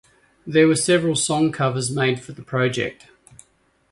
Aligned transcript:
There 0.47 0.67
were 0.67 0.75
several 0.77 1.15
song 1.15 1.51
covers 1.51 1.91
made 1.91 2.19
for 2.23 2.31
the 2.31 2.41
project. 2.41 3.05